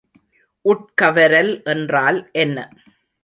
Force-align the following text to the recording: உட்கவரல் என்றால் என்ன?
உட்கவரல் 0.65 1.51
என்றால் 1.65 2.29
என்ன? 2.31 2.57